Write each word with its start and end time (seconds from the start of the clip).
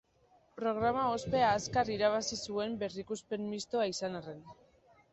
Programa 0.61 1.03
ospea 1.17 1.51
azkar 1.59 1.93
irabazi 1.97 2.41
zuen 2.49 2.75
berrikuspen 2.87 3.49
mistoak 3.55 3.97
izan 3.99 4.23
arren. 4.23 4.47